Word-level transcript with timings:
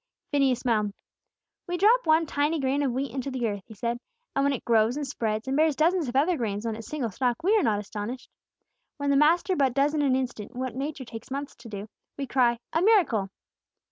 Phineas 0.31 0.57
smiled. 0.61 0.93
"We 1.67 1.77
drop 1.77 2.07
one 2.07 2.25
tiny 2.25 2.59
grain 2.59 2.81
of 2.81 2.91
wheat 2.91 3.11
into 3.13 3.29
the 3.29 3.45
earth," 3.47 3.61
he 3.67 3.75
said, 3.75 3.99
"and 4.35 4.43
when 4.43 4.51
it 4.51 4.65
grows 4.65 4.97
and 4.97 5.05
spreads 5.05 5.47
and 5.47 5.55
bears 5.55 5.75
dozens 5.75 6.07
of 6.09 6.15
other 6.15 6.37
grains 6.37 6.65
on 6.65 6.75
its 6.75 6.87
single 6.87 7.11
stalk, 7.11 7.43
we 7.43 7.55
are 7.55 7.61
not 7.61 7.77
astonished. 7.77 8.31
When 8.97 9.11
the 9.11 9.15
Master 9.15 9.55
but 9.55 9.75
does 9.75 9.93
in 9.93 10.01
an 10.01 10.15
instant, 10.15 10.55
what 10.55 10.73
Nature 10.73 11.05
takes 11.05 11.29
months 11.29 11.55
to 11.57 11.69
do, 11.69 11.87
we 12.17 12.25
cry, 12.25 12.57
'a 12.73 12.81
miracle!' 12.81 13.29